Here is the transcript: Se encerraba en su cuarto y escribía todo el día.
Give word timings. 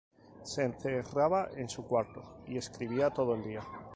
Se 0.41 0.63
encerraba 0.63 1.47
en 1.55 1.69
su 1.69 1.85
cuarto 1.85 2.23
y 2.47 2.57
escribía 2.57 3.11
todo 3.11 3.35
el 3.35 3.43
día. 3.43 3.61